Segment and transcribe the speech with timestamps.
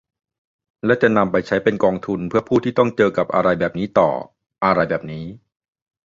[0.85, 5.25] และจะนำไปใช้เป็นกองทุนเพื่อผู้ที่ต้องเจอกับอะไรแบบนี้ต่อ | อะไรแบบนี้